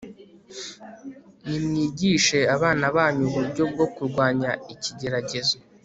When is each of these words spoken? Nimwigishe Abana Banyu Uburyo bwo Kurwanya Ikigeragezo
Nimwigishe 1.47 2.39
Abana 2.55 2.85
Banyu 2.95 3.23
Uburyo 3.29 3.63
bwo 3.71 3.85
Kurwanya 3.93 4.51
Ikigeragezo 4.73 5.57